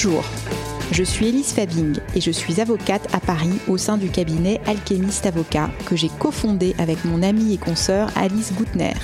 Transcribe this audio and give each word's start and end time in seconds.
Bonjour, 0.00 0.22
je 0.92 1.02
suis 1.02 1.26
Elise 1.26 1.52
Fabing 1.52 1.96
et 2.14 2.20
je 2.20 2.30
suis 2.30 2.60
avocate 2.60 3.12
à 3.12 3.18
Paris 3.18 3.58
au 3.66 3.76
sein 3.78 3.96
du 3.96 4.10
cabinet 4.10 4.60
Alchemist 4.64 5.26
Avocat 5.26 5.70
que 5.86 5.96
j'ai 5.96 6.08
cofondé 6.20 6.76
avec 6.78 7.04
mon 7.04 7.20
amie 7.20 7.54
et 7.54 7.56
consoeur 7.56 8.08
Alice 8.14 8.52
Goutner. 8.52 8.94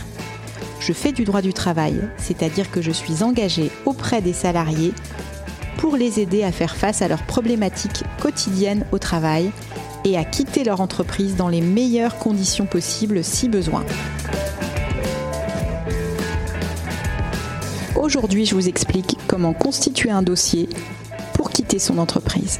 Je 0.79 0.93
fais 0.93 1.11
du 1.11 1.25
droit 1.25 1.43
du 1.43 1.53
travail, 1.53 2.01
c'est-à-dire 2.17 2.71
que 2.71 2.81
je 2.81 2.93
suis 2.93 3.25
engagée 3.25 3.73
auprès 3.87 4.23
des 4.23 4.33
salariés 4.33 4.93
pour 5.79 5.97
les 5.97 6.21
aider 6.21 6.45
à 6.45 6.53
faire 6.53 6.77
face 6.77 7.03
à 7.03 7.09
leurs 7.09 7.25
problématiques 7.25 8.05
quotidiennes 8.23 8.87
au 8.93 9.01
travail 9.01 9.51
et 10.05 10.17
à 10.17 10.23
quitter 10.23 10.63
leur 10.63 10.81
entreprise 10.81 11.35
dans 11.35 11.49
les 11.49 11.61
meilleures 11.61 12.19
conditions 12.19 12.67
possibles 12.67 13.25
si 13.25 13.49
besoin. 13.49 13.85
Aujourd'hui, 17.97 18.45
je 18.45 18.55
vous 18.55 18.69
explique 18.69 19.17
constituer 19.53 20.11
un 20.11 20.23
dossier 20.23 20.69
pour 21.35 21.51
quitter 21.51 21.79
son 21.79 21.99
entreprise. 21.99 22.59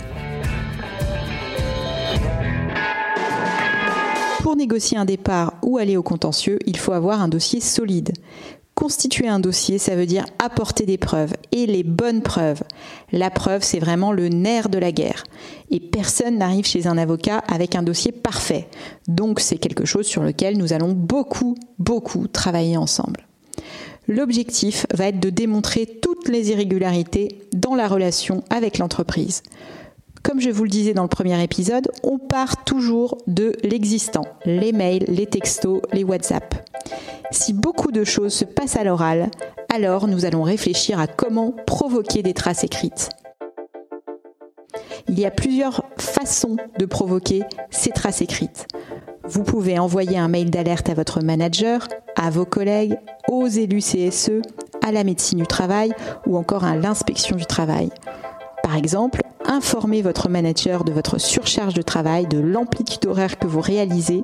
Pour 4.43 4.57
négocier 4.57 4.99
un 4.99 5.05
départ 5.05 5.55
ou 5.63 5.79
aller 5.79 5.97
au 5.97 6.03
contentieux, 6.03 6.59
il 6.67 6.77
faut 6.77 6.93
avoir 6.93 7.21
un 7.21 7.29
dossier 7.29 7.61
solide. 7.61 8.13
Constituer 8.75 9.29
un 9.29 9.39
dossier, 9.39 9.79
ça 9.79 9.95
veut 9.95 10.07
dire 10.07 10.25
apporter 10.45 10.85
des 10.85 10.99
preuves, 10.99 11.33
et 11.53 11.67
les 11.67 11.85
bonnes 11.85 12.23
preuves. 12.23 12.63
La 13.13 13.31
preuve, 13.31 13.63
c'est 13.63 13.79
vraiment 13.79 14.11
le 14.11 14.29
nerf 14.29 14.69
de 14.69 14.79
la 14.79 14.91
guerre. 14.91 15.23
Et 15.71 15.79
personne 15.79 16.39
n'arrive 16.39 16.67
chez 16.67 16.89
un 16.89 16.99
avocat 16.99 17.39
avec 17.47 17.77
un 17.77 17.85
dossier 17.85 18.11
parfait. 18.11 18.69
Donc 19.07 19.39
c'est 19.39 19.59
quelque 19.59 19.85
chose 19.85 20.07
sur 20.07 20.25
lequel 20.25 20.59
nous 20.59 20.73
allons 20.73 20.93
beaucoup, 20.93 21.55
beaucoup 21.79 22.27
travailler 22.27 22.77
ensemble. 22.77 23.27
L'objectif 24.07 24.87
va 24.93 25.07
être 25.07 25.21
de 25.21 25.31
démontrer 25.31 25.87
les 26.29 26.51
irrégularités 26.51 27.41
dans 27.53 27.75
la 27.75 27.89
relation 27.89 28.43
avec 28.51 28.79
l'entreprise. 28.79 29.43
Comme 30.23 30.41
je 30.41 30.51
vous 30.51 30.65
le 30.65 30.71
disais 30.71 30.95
dans 30.95 31.03
le 31.03 31.09
premier 31.09 31.43
épisode, 31.43 31.91
on 32.03 32.19
part 32.19 32.65
toujours 32.65 33.19
de 33.27 33.53
l'existant, 33.63 34.25
les 34.47 34.73
mails, 34.73 35.05
les 35.09 35.27
textos, 35.27 35.83
les 35.93 36.03
WhatsApp. 36.03 36.55
Si 37.31 37.53
beaucoup 37.53 37.93
de 37.93 38.05
choses 38.05 38.33
se 38.33 38.45
passent 38.45 38.77
à 38.77 38.85
l'oral, 38.85 39.31
alors 39.75 40.07
nous 40.07 40.25
allons 40.25 40.43
réfléchir 40.43 40.99
à 40.99 41.07
comment 41.07 41.53
provoquer 41.67 42.23
des 42.23 42.33
traces 42.33 42.65
écrites. 42.65 43.11
Il 45.09 45.19
y 45.21 45.27
a 45.27 45.31
plusieurs 45.31 45.85
façons 45.99 46.57
de 46.79 46.87
provoquer 46.87 47.43
ces 47.71 47.91
traces 47.91 48.23
écrites. 48.23 48.67
Vous 49.25 49.43
pouvez 49.43 49.79
envoyer 49.79 50.19
un 50.19 50.29
mail 50.29 50.51
d'alerte 50.51 50.89
à 50.89 50.95
votre 50.95 51.23
manager, 51.23 51.89
à 52.17 52.31
vos 52.31 52.45
collègues, 52.45 52.99
aux 53.29 53.47
élus 53.47 53.81
CSE, 53.81 54.43
à 54.85 54.93
la 54.93 55.03
médecine 55.03 55.39
du 55.39 55.47
travail 55.47 55.93
ou 56.27 56.37
encore 56.37 56.65
à 56.65 56.77
l'inspection 56.77 57.37
du 57.37 57.47
travail. 57.47 57.91
Par 58.63 58.77
exemple, 58.77 59.23
informez 59.45 60.03
votre 60.03 60.29
manager 60.29 60.85
de 60.85 60.93
votre 60.93 61.19
surcharge 61.19 61.75
de 61.75 61.83
travail, 61.83 62.27
de 62.27 62.39
l'amplitude 62.39 63.07
horaire 63.07 63.39
que 63.39 63.47
vous 63.47 63.61
réalisez 63.61 64.23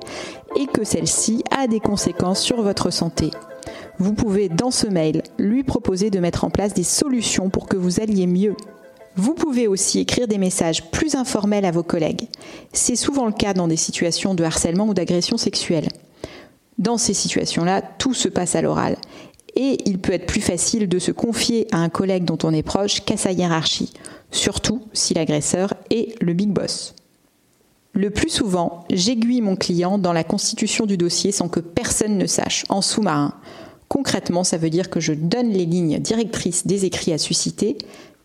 et 0.55 0.65
que 0.67 0.83
celle-ci 0.83 1.43
a 1.55 1.67
des 1.67 1.79
conséquences 1.79 2.41
sur 2.41 2.61
votre 2.61 2.89
santé. 2.91 3.31
Vous 3.99 4.13
pouvez 4.13 4.49
dans 4.49 4.71
ce 4.71 4.87
mail 4.87 5.21
lui 5.37 5.63
proposer 5.63 6.09
de 6.09 6.19
mettre 6.19 6.43
en 6.43 6.49
place 6.49 6.73
des 6.73 6.83
solutions 6.83 7.49
pour 7.49 7.67
que 7.67 7.77
vous 7.77 7.99
alliez 8.01 8.27
mieux. 8.27 8.55
Vous 9.15 9.33
pouvez 9.33 9.67
aussi 9.67 9.99
écrire 9.99 10.27
des 10.27 10.37
messages 10.37 10.89
plus 10.89 11.15
informels 11.15 11.65
à 11.65 11.71
vos 11.71 11.83
collègues. 11.83 12.27
C'est 12.71 12.95
souvent 12.95 13.25
le 13.25 13.33
cas 13.33 13.53
dans 13.53 13.67
des 13.67 13.77
situations 13.77 14.33
de 14.33 14.43
harcèlement 14.43 14.87
ou 14.87 14.93
d'agression 14.93 15.37
sexuelle. 15.37 15.89
Dans 16.77 16.97
ces 16.97 17.13
situations-là, 17.13 17.83
tout 17.99 18.13
se 18.13 18.29
passe 18.29 18.55
à 18.55 18.61
l'oral. 18.61 18.95
Et 19.55 19.77
il 19.85 19.99
peut 19.99 20.13
être 20.13 20.25
plus 20.25 20.41
facile 20.41 20.87
de 20.87 20.99
se 20.99 21.11
confier 21.11 21.67
à 21.71 21.77
un 21.77 21.89
collègue 21.89 22.23
dont 22.23 22.37
on 22.43 22.53
est 22.53 22.63
proche 22.63 23.01
qu'à 23.01 23.17
sa 23.17 23.31
hiérarchie, 23.31 23.91
surtout 24.31 24.81
si 24.93 25.13
l'agresseur 25.13 25.73
est 25.89 26.15
le 26.21 26.33
big 26.33 26.49
boss. 26.49 26.95
Le 27.93 28.09
plus 28.09 28.29
souvent, 28.29 28.85
j'aiguille 28.89 29.41
mon 29.41 29.57
client 29.57 29.97
dans 29.97 30.13
la 30.13 30.23
constitution 30.23 30.85
du 30.85 30.95
dossier 30.95 31.33
sans 31.33 31.49
que 31.49 31.59
personne 31.59 32.17
ne 32.17 32.25
sache, 32.25 32.63
en 32.69 32.81
sous-marin. 32.81 33.33
Concrètement, 33.89 34.45
ça 34.45 34.57
veut 34.57 34.69
dire 34.69 34.89
que 34.89 35.01
je 35.01 35.11
donne 35.11 35.49
les 35.49 35.65
lignes 35.65 35.99
directrices 35.99 36.65
des 36.65 36.85
écrits 36.85 37.11
à 37.11 37.17
susciter, 37.17 37.77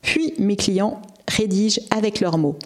puis 0.03 0.35
mes 0.39 0.55
clients 0.55 1.03
rédigent 1.27 1.81
avec 1.91 2.21
leurs 2.21 2.39
mots. 2.39 2.57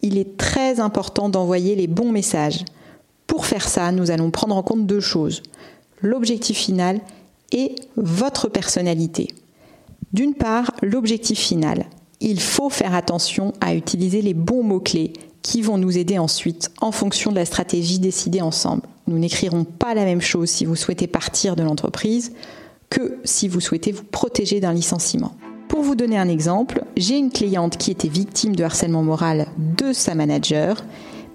Il 0.00 0.16
est 0.16 0.38
très 0.38 0.80
important 0.80 1.28
d'envoyer 1.28 1.76
les 1.76 1.86
bons 1.86 2.10
messages. 2.10 2.64
Pour 3.26 3.44
faire 3.44 3.68
ça, 3.68 3.92
nous 3.92 4.10
allons 4.10 4.30
prendre 4.30 4.56
en 4.56 4.62
compte 4.62 4.86
deux 4.86 5.00
choses. 5.00 5.42
L'objectif 6.00 6.56
final 6.56 7.00
et 7.52 7.74
votre 7.96 8.48
personnalité. 8.48 9.34
D'une 10.12 10.34
part, 10.34 10.72
l'objectif 10.82 11.38
final. 11.38 11.86
Il 12.20 12.40
faut 12.40 12.70
faire 12.70 12.94
attention 12.94 13.52
à 13.60 13.74
utiliser 13.74 14.22
les 14.22 14.34
bons 14.34 14.62
mots-clés 14.62 15.12
qui 15.42 15.62
vont 15.62 15.78
nous 15.78 15.96
aider 15.96 16.18
ensuite 16.18 16.70
en 16.80 16.92
fonction 16.92 17.30
de 17.30 17.36
la 17.36 17.46
stratégie 17.46 17.98
décidée 17.98 18.42
ensemble. 18.42 18.82
Nous 19.06 19.18
n'écrirons 19.18 19.64
pas 19.64 19.94
la 19.94 20.04
même 20.04 20.20
chose 20.20 20.50
si 20.50 20.64
vous 20.64 20.76
souhaitez 20.76 21.06
partir 21.06 21.56
de 21.56 21.62
l'entreprise 21.62 22.32
que 22.90 23.18
si 23.24 23.48
vous 23.48 23.60
souhaitez 23.60 23.92
vous 23.92 24.04
protéger 24.04 24.60
d'un 24.60 24.74
licenciement. 24.74 25.34
Pour 25.68 25.82
vous 25.82 25.94
donner 25.94 26.18
un 26.18 26.28
exemple, 26.28 26.84
j'ai 26.96 27.16
une 27.16 27.30
cliente 27.30 27.76
qui 27.76 27.90
était 27.90 28.08
victime 28.08 28.56
de 28.56 28.64
harcèlement 28.64 29.04
moral 29.04 29.46
de 29.56 29.92
sa 29.92 30.14
manager 30.14 30.84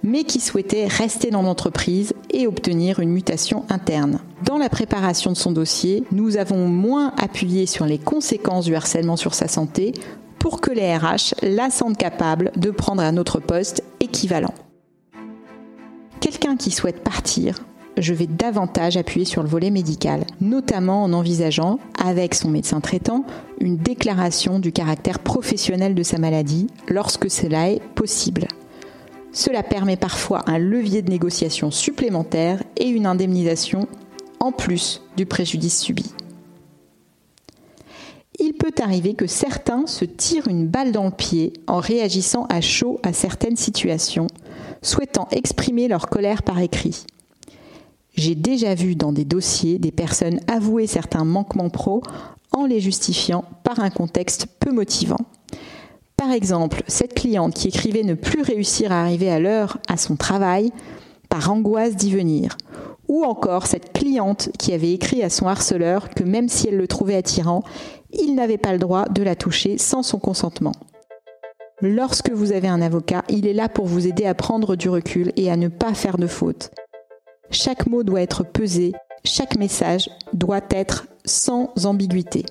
mais 0.06 0.24
qui 0.24 0.40
souhaitait 0.40 0.86
rester 0.86 1.32
dans 1.32 1.42
l'entreprise 1.42 2.14
et 2.32 2.46
obtenir 2.46 3.00
une 3.00 3.10
mutation 3.10 3.66
interne. 3.70 4.20
Dans 4.46 4.60
la 4.60 4.70
préparation 4.70 5.32
de 5.32 5.38
son 5.38 5.52
dossier, 5.52 6.04
nous 6.12 6.38
avons 6.38 6.68
moins 6.68 7.14
appuyé 7.18 7.66
sur 7.66 7.88
les 7.88 7.98
conséquences 7.98 8.66
du 8.66 8.76
harcèlement 8.76 9.16
sur 9.16 9.34
sa 9.34 9.48
santé 9.48 9.92
pour 10.38 10.62
que 10.62 10.70
les 10.70 10.96
RH 10.96 11.34
la 11.42 11.72
sentent 11.72 11.98
capable 11.98 12.52
de 12.56 12.70
prendre 12.70 13.02
un 13.02 13.18
autre 13.18 13.40
poste 13.40 13.84
équivalent. 14.00 14.54
Quelqu'un 16.20 16.58
qui 16.58 16.70
souhaite 16.70 17.04
partir, 17.04 17.58
je 17.98 18.14
vais 18.14 18.28
davantage 18.28 18.98
appuyer 18.98 19.26
sur 19.26 19.42
le 19.42 19.50
volet 19.50 19.72
médical, 19.72 20.26
notamment 20.42 21.04
en 21.04 21.14
envisageant, 21.14 21.80
avec 22.00 22.36
son 22.36 22.50
médecin 22.50 22.82
traitant, 22.82 23.26
une 23.60 23.78
déclaration 23.78 24.60
du 24.60 24.72
caractère 24.72 25.18
professionnel 25.18 25.96
de 25.96 26.04
sa 26.04 26.20
maladie 26.20 26.68
lorsque 26.88 27.32
cela 27.32 27.72
est 27.72 27.82
possible. 27.96 28.48
Cela 29.32 29.64
permet 29.64 29.98
parfois 29.98 30.44
un 30.46 30.60
levier 30.60 31.02
de 31.02 31.10
négociation 31.10 31.72
supplémentaire 31.72 32.62
et 32.78 32.88
une 32.88 33.08
indemnisation 33.08 33.88
en 34.46 34.52
plus 34.52 35.02
du 35.18 35.26
préjudice 35.26 35.82
subi. 35.82 36.06
Il 38.40 38.54
peut 38.54 38.74
arriver 38.80 39.16
que 39.16 39.26
certains 39.26 39.88
se 39.88 40.06
tirent 40.06 40.48
une 40.48 40.68
balle 40.68 40.92
dans 40.92 41.06
le 41.06 41.12
pied 41.12 41.54
en 41.66 41.80
réagissant 41.80 42.46
à 42.50 42.62
chaud 42.62 43.00
à 43.02 43.12
certaines 43.12 43.56
situations, 43.56 44.28
souhaitant 44.84 45.28
exprimer 45.32 45.88
leur 45.88 46.10
colère 46.10 46.44
par 46.44 46.60
écrit. 46.60 47.06
J'ai 48.14 48.36
déjà 48.36 48.76
vu 48.76 48.96
dans 48.96 49.12
des 49.12 49.26
dossiers 49.26 49.80
des 49.80 49.92
personnes 49.92 50.40
avouer 50.48 50.86
certains 50.86 51.26
manquements 51.26 51.70
pro 51.70 52.04
en 52.52 52.66
les 52.66 52.80
justifiant 52.80 53.46
par 53.64 53.80
un 53.80 53.90
contexte 53.90 54.46
peu 54.60 54.72
motivant. 54.72 55.26
Par 56.18 56.32
exemple, 56.32 56.84
cette 56.88 57.16
cliente 57.16 57.56
qui 57.56 57.70
écrivait 57.70 58.04
ne 58.04 58.14
plus 58.14 58.42
réussir 58.42 58.92
à 58.92 59.02
arriver 59.02 59.32
à 59.32 59.40
l'heure 59.40 59.80
à 59.88 59.98
son 59.98 60.16
travail 60.16 60.72
par 61.30 61.52
angoisse 61.52 61.96
d'y 61.96 62.12
venir. 62.12 62.58
Ou 63.08 63.24
encore 63.24 63.68
cette 63.68 63.94
cliente 63.94 64.50
qui 64.58 64.74
avait 64.74 64.94
écrit 64.94 65.24
à 65.24 65.30
son 65.30 65.48
harceleur 65.48 66.10
que 66.10 66.24
même 66.24 66.50
si 66.50 66.68
elle 66.68 66.78
le 66.78 66.88
trouvait 66.88 67.16
attirant, 67.16 67.64
il 68.12 68.36
n'avait 68.36 68.58
pas 68.58 68.74
le 68.74 68.80
droit 68.80 69.06
de 69.06 69.24
la 69.24 69.36
toucher 69.36 69.78
sans 69.78 70.04
son 70.04 70.20
consentement. 70.20 70.74
Lorsque 71.82 72.32
vous 72.32 72.52
avez 72.52 72.68
un 72.68 72.82
avocat, 72.82 73.24
il 73.30 73.46
est 73.46 73.54
là 73.54 73.68
pour 73.68 73.86
vous 73.86 74.08
aider 74.08 74.26
à 74.26 74.34
prendre 74.34 74.76
du 74.76 74.90
recul 74.90 75.34
et 75.36 75.52
à 75.52 75.58
ne 75.58 75.68
pas 75.68 75.94
faire 75.94 76.18
de 76.18 76.28
fautes. 76.28 76.72
Chaque 77.52 77.88
mot 77.88 78.04
doit 78.04 78.22
être 78.22 78.44
pesé, 78.44 78.94
chaque 79.24 79.58
message 79.58 80.10
doit 80.34 80.62
être 80.70 81.08
sans 81.26 81.72
ambiguïté. 81.86 82.46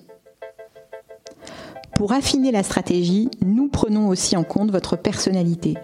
Pour 1.94 2.12
affiner 2.12 2.50
la 2.50 2.64
stratégie, 2.64 3.30
nous 3.44 3.68
prenons 3.68 4.08
aussi 4.08 4.36
en 4.36 4.42
compte 4.42 4.72
votre 4.72 4.96
personnalité, 4.96 5.74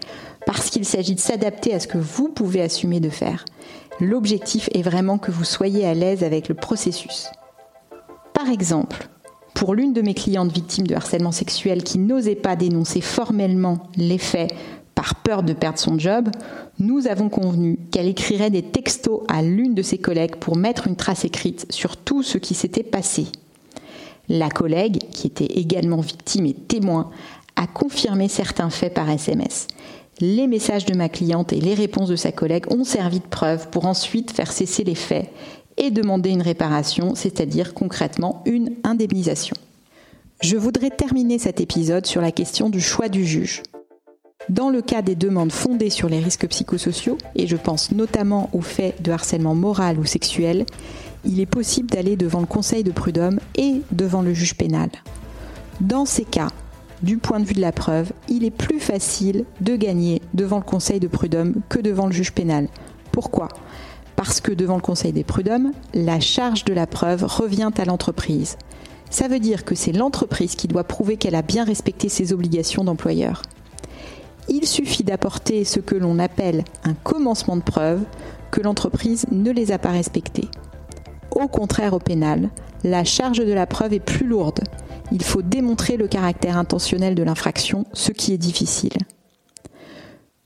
parce 0.44 0.68
qu'il 0.68 0.84
s'agit 0.84 1.14
de 1.14 1.20
s'adapter 1.20 1.72
à 1.72 1.78
ce 1.78 1.86
que 1.86 1.98
vous 1.98 2.28
pouvez 2.28 2.60
assumer 2.60 2.98
de 2.98 3.10
faire. 3.10 3.44
L'objectif 4.00 4.68
est 4.74 4.82
vraiment 4.82 5.18
que 5.18 5.30
vous 5.30 5.44
soyez 5.44 5.86
à 5.86 5.94
l'aise 5.94 6.24
avec 6.24 6.48
le 6.48 6.54
processus. 6.54 7.28
Par 8.34 8.48
exemple, 8.48 9.08
pour 9.54 9.74
l'une 9.74 9.92
de 9.92 10.02
mes 10.02 10.14
clientes 10.14 10.52
victimes 10.52 10.86
de 10.86 10.94
harcèlement 10.94 11.32
sexuel 11.32 11.84
qui 11.84 11.98
n'osait 11.98 12.34
pas 12.34 12.56
dénoncer 12.56 13.00
formellement 13.00 13.78
les 13.96 14.18
faits 14.18 14.52
par 14.96 15.14
peur 15.14 15.42
de 15.44 15.52
perdre 15.52 15.78
son 15.78 15.98
job, 15.98 16.28
nous 16.78 17.06
avons 17.06 17.28
convenu 17.28 17.78
qu'elle 17.92 18.08
écrirait 18.08 18.50
des 18.50 18.62
textos 18.62 19.20
à 19.28 19.42
l'une 19.42 19.74
de 19.74 19.82
ses 19.82 19.98
collègues 19.98 20.36
pour 20.36 20.56
mettre 20.56 20.88
une 20.88 20.96
trace 20.96 21.24
écrite 21.24 21.66
sur 21.70 21.96
tout 21.96 22.22
ce 22.22 22.38
qui 22.38 22.54
s'était 22.54 22.82
passé. 22.82 23.26
La 24.32 24.48
collègue, 24.48 24.98
qui 25.10 25.26
était 25.26 25.44
également 25.44 26.00
victime 26.00 26.46
et 26.46 26.54
témoin, 26.54 27.10
a 27.56 27.66
confirmé 27.66 28.28
certains 28.28 28.70
faits 28.70 28.94
par 28.94 29.10
SMS. 29.10 29.66
Les 30.20 30.46
messages 30.46 30.86
de 30.86 30.96
ma 30.96 31.08
cliente 31.08 31.52
et 31.52 31.60
les 31.60 31.74
réponses 31.74 32.10
de 32.10 32.14
sa 32.14 32.30
collègue 32.30 32.72
ont 32.72 32.84
servi 32.84 33.18
de 33.18 33.26
preuve 33.26 33.70
pour 33.70 33.86
ensuite 33.86 34.30
faire 34.30 34.52
cesser 34.52 34.84
les 34.84 34.94
faits 34.94 35.28
et 35.78 35.90
demander 35.90 36.30
une 36.30 36.42
réparation, 36.42 37.16
c'est-à-dire 37.16 37.74
concrètement 37.74 38.44
une 38.46 38.76
indemnisation. 38.84 39.56
Je 40.42 40.56
voudrais 40.56 40.90
terminer 40.90 41.40
cet 41.40 41.60
épisode 41.60 42.06
sur 42.06 42.20
la 42.20 42.30
question 42.30 42.70
du 42.70 42.80
choix 42.80 43.08
du 43.08 43.26
juge. 43.26 43.64
Dans 44.48 44.70
le 44.70 44.80
cas 44.80 45.02
des 45.02 45.16
demandes 45.16 45.52
fondées 45.52 45.90
sur 45.90 46.08
les 46.08 46.20
risques 46.20 46.46
psychosociaux, 46.46 47.18
et 47.34 47.48
je 47.48 47.56
pense 47.56 47.90
notamment 47.90 48.48
au 48.52 48.60
fait 48.60 48.94
de 49.02 49.10
harcèlement 49.10 49.56
moral 49.56 49.98
ou 49.98 50.04
sexuel, 50.04 50.66
il 51.24 51.40
est 51.40 51.46
possible 51.46 51.88
d'aller 51.88 52.16
devant 52.16 52.40
le 52.40 52.46
conseil 52.46 52.84
de 52.84 52.90
prud'homme 52.90 53.40
et 53.56 53.82
devant 53.92 54.22
le 54.22 54.34
juge 54.34 54.54
pénal. 54.54 54.90
Dans 55.80 56.04
ces 56.04 56.24
cas, 56.24 56.50
du 57.02 57.16
point 57.16 57.40
de 57.40 57.44
vue 57.44 57.54
de 57.54 57.60
la 57.60 57.72
preuve, 57.72 58.12
il 58.28 58.44
est 58.44 58.50
plus 58.50 58.80
facile 58.80 59.44
de 59.60 59.76
gagner 59.76 60.20
devant 60.34 60.58
le 60.58 60.64
conseil 60.64 61.00
de 61.00 61.08
prud'homme 61.08 61.54
que 61.68 61.78
devant 61.78 62.06
le 62.06 62.12
juge 62.12 62.32
pénal. 62.32 62.68
Pourquoi? 63.12 63.48
Parce 64.16 64.40
que 64.40 64.52
devant 64.52 64.76
le 64.76 64.82
conseil 64.82 65.12
des 65.12 65.24
prud'hommes, 65.24 65.72
la 65.94 66.20
charge 66.20 66.64
de 66.64 66.74
la 66.74 66.86
preuve 66.86 67.24
revient 67.24 67.70
à 67.78 67.84
l'entreprise. 67.84 68.56
Ça 69.08 69.28
veut 69.28 69.40
dire 69.40 69.64
que 69.64 69.74
c'est 69.74 69.92
l'entreprise 69.92 70.54
qui 70.54 70.68
doit 70.68 70.84
prouver 70.84 71.16
qu'elle 71.16 71.34
a 71.34 71.42
bien 71.42 71.64
respecté 71.64 72.08
ses 72.08 72.32
obligations 72.32 72.84
d'employeur. 72.84 73.42
Il 74.48 74.66
suffit 74.66 75.04
d'apporter 75.04 75.64
ce 75.64 75.80
que 75.80 75.94
l'on 75.94 76.18
appelle 76.18 76.64
un 76.84 76.94
commencement 76.94 77.56
de 77.56 77.62
preuve 77.62 78.02
que 78.50 78.60
l'entreprise 78.60 79.26
ne 79.30 79.50
les 79.50 79.72
a 79.72 79.78
pas 79.78 79.90
respectés. 79.90 80.48
Au 81.34 81.48
contraire, 81.48 81.94
au 81.94 81.98
pénal, 81.98 82.50
la 82.84 83.04
charge 83.04 83.38
de 83.38 83.52
la 83.52 83.66
preuve 83.66 83.92
est 83.92 84.00
plus 84.00 84.26
lourde. 84.26 84.60
Il 85.12 85.22
faut 85.22 85.42
démontrer 85.42 85.96
le 85.96 86.08
caractère 86.08 86.56
intentionnel 86.56 87.14
de 87.14 87.22
l'infraction, 87.22 87.84
ce 87.92 88.12
qui 88.12 88.32
est 88.32 88.38
difficile. 88.38 88.96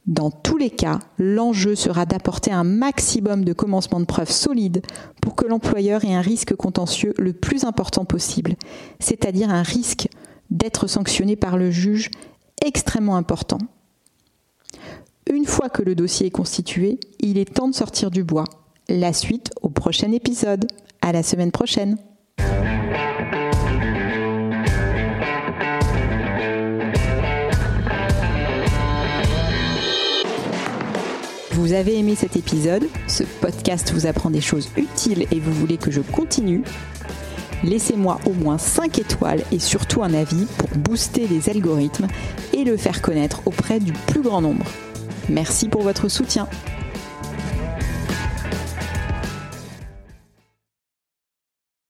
Dans 0.05 0.29
tous 0.29 0.57
les 0.57 0.69
cas, 0.69 0.99
l'enjeu 1.17 1.73
sera 1.73 2.05
d'apporter 2.05 2.51
un 2.51 2.63
maximum 2.63 3.43
de 3.43 3.53
commencements 3.53 3.99
de 3.99 4.05
preuves 4.05 4.29
solides 4.29 4.83
pour 5.19 5.35
que 5.35 5.47
l'employeur 5.47 6.05
ait 6.05 6.13
un 6.13 6.21
risque 6.21 6.55
contentieux 6.55 7.13
le 7.17 7.33
plus 7.33 7.63
important 7.63 8.05
possible, 8.05 8.55
c'est-à-dire 8.99 9.49
un 9.49 9.63
risque 9.63 10.07
d'être 10.51 10.85
sanctionné 10.85 11.35
par 11.35 11.57
le 11.57 11.71
juge 11.71 12.11
extrêmement 12.63 13.15
important. 13.15 13.57
Une 15.27 15.45
fois 15.45 15.69
que 15.69 15.81
le 15.81 15.95
dossier 15.95 16.27
est 16.27 16.31
constitué, 16.31 16.99
il 17.19 17.39
est 17.39 17.51
temps 17.51 17.67
de 17.67 17.73
sortir 17.73 18.11
du 18.11 18.23
bois. 18.23 18.45
La 18.87 19.13
suite 19.13 19.51
au 19.63 19.69
prochain 19.69 20.11
épisode. 20.11 20.67
À 21.01 21.11
la 21.11 21.23
semaine 21.23 21.51
prochaine. 21.51 21.97
Vous 31.51 31.73
avez 31.73 31.97
aimé 31.97 32.13
cet 32.13 32.35
épisode, 32.35 32.87
ce 33.07 33.23
podcast 33.23 33.91
vous 33.91 34.05
apprend 34.05 34.29
des 34.29 34.41
choses 34.41 34.69
utiles 34.77 35.25
et 35.31 35.39
vous 35.39 35.51
voulez 35.53 35.77
que 35.77 35.89
je 35.89 36.01
continue? 36.01 36.63
Laissez-moi 37.63 38.19
au 38.27 38.33
moins 38.33 38.59
5 38.59 38.99
étoiles 38.99 39.41
et 39.51 39.57
surtout 39.57 40.03
un 40.03 40.13
avis 40.13 40.45
pour 40.59 40.69
booster 40.77 41.27
les 41.27 41.49
algorithmes 41.49 42.05
et 42.53 42.63
le 42.63 42.77
faire 42.77 43.01
connaître 43.01 43.41
auprès 43.47 43.79
du 43.79 43.93
plus 43.93 44.21
grand 44.21 44.41
nombre. 44.41 44.65
Merci 45.27 45.69
pour 45.69 45.81
votre 45.81 46.07
soutien. 46.07 46.47